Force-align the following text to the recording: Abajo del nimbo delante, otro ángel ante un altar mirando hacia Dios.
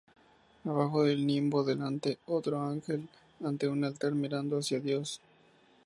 Abajo 0.65 1.03
del 1.03 1.27
nimbo 1.27 1.63
delante, 1.63 2.17
otro 2.25 2.59
ángel 2.59 3.07
ante 3.43 3.67
un 3.67 3.83
altar 3.83 4.13
mirando 4.13 4.57
hacia 4.57 4.79
Dios. 4.79 5.21